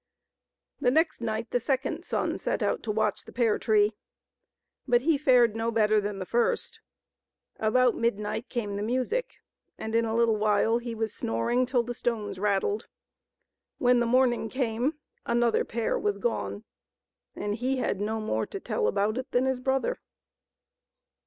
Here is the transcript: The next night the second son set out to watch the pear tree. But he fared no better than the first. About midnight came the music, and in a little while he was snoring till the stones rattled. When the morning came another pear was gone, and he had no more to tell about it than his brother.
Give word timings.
The 0.79 0.89
next 0.89 1.21
night 1.21 1.51
the 1.51 1.59
second 1.59 2.05
son 2.05 2.39
set 2.39 2.63
out 2.63 2.81
to 2.81 2.91
watch 2.91 3.23
the 3.25 3.31
pear 3.31 3.59
tree. 3.59 3.93
But 4.87 5.03
he 5.03 5.15
fared 5.15 5.55
no 5.55 5.69
better 5.69 6.01
than 6.01 6.17
the 6.17 6.25
first. 6.25 6.79
About 7.59 7.93
midnight 7.93 8.49
came 8.49 8.77
the 8.77 8.81
music, 8.81 9.35
and 9.77 9.93
in 9.93 10.03
a 10.05 10.15
little 10.15 10.37
while 10.37 10.79
he 10.79 10.95
was 10.95 11.13
snoring 11.13 11.67
till 11.67 11.83
the 11.83 11.93
stones 11.93 12.39
rattled. 12.39 12.87
When 13.77 13.99
the 13.99 14.07
morning 14.07 14.49
came 14.49 14.95
another 15.27 15.63
pear 15.63 15.99
was 15.99 16.17
gone, 16.17 16.63
and 17.35 17.53
he 17.53 17.77
had 17.77 18.01
no 18.01 18.19
more 18.19 18.47
to 18.47 18.59
tell 18.59 18.87
about 18.87 19.19
it 19.19 19.29
than 19.31 19.45
his 19.45 19.59
brother. 19.59 19.99